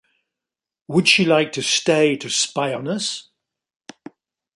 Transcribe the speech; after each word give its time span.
Would 0.87 1.07
she 1.07 1.25
like 1.25 1.51
to 1.51 1.61
stay 1.61 2.15
to 2.15 2.27
spy 2.31 2.73
on 2.73 2.87
us? 2.87 3.29